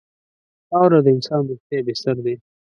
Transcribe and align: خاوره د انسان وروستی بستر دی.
خاوره 0.67 0.99
د 1.05 1.07
انسان 1.15 1.41
وروستی 1.43 1.79
بستر 1.87 2.15
دی. 2.25 2.35